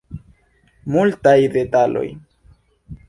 Multaj 0.95 1.35
detaloj. 1.57 2.07